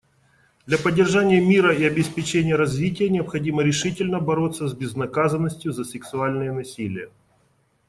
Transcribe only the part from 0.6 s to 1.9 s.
Для поддержания мира и